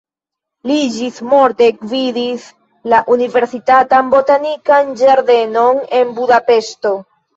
Li 0.69 0.77
ĝismorte 0.93 1.67
gvidis 1.81 2.47
la 2.93 3.01
universitatan 3.17 4.11
botanikan 4.15 4.93
ĝardenon 5.03 5.85
en 6.01 6.15
Budapeŝto. 6.17 6.95